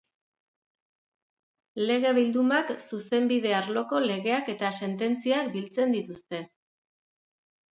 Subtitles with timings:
[1.89, 6.43] Lege-bildumak zuzenbide arloko legeak eta sententziak biltzen dituzte.